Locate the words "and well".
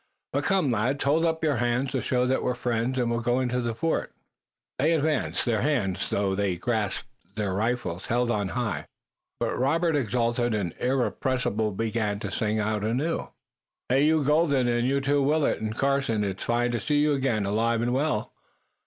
17.83-18.33